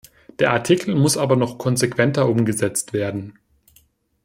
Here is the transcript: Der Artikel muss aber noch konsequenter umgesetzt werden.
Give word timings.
Der 0.39 0.51
Artikel 0.51 0.95
muss 0.95 1.15
aber 1.15 1.35
noch 1.35 1.59
konsequenter 1.59 2.27
umgesetzt 2.27 2.91
werden. 2.91 3.37